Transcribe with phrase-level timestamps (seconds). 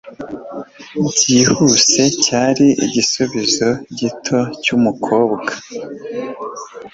[1.11, 5.51] byihuse cyari igisubizo gito cyumukobwa